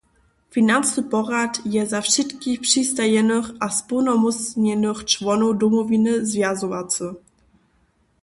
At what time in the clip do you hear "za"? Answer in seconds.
1.85-2.01